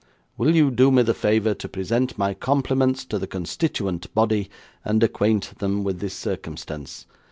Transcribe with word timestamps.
'Will 0.35 0.55
you 0.55 0.71
do 0.71 0.89
me 0.89 1.03
the 1.03 1.13
favour 1.13 1.53
to 1.53 1.69
present 1.69 2.17
my 2.17 2.33
compliments 2.33 3.05
to 3.05 3.19
the 3.19 3.27
constituent 3.27 4.11
body, 4.15 4.49
and 4.83 5.03
acquaint 5.03 5.59
them 5.59 5.83
with 5.83 5.99
this 5.99 6.15
circumstance? 6.15 7.05